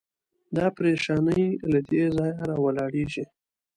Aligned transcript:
دا 0.55 0.65
پرېشاني 0.77 1.43
له 1.71 1.79
دې 1.89 2.03
ځایه 2.17 2.39
راولاړېږي. 2.49 3.23